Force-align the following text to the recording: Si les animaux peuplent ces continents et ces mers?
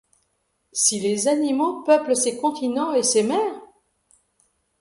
Si 0.73 0.99
les 0.99 1.27
animaux 1.27 1.83
peuplent 1.83 2.15
ces 2.15 2.35
continents 2.35 2.91
et 2.95 3.03
ces 3.03 3.21
mers? 3.21 3.61